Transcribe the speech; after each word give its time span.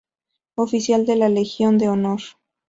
Oficial 0.55 1.05
de 1.05 1.15
la 1.15 1.29
Legión 1.29 1.77
de 1.77 1.87
Honor. 1.89 2.21